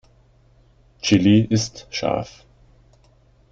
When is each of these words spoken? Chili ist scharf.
Chili 1.03 1.45
ist 1.45 1.85
scharf. 1.91 2.43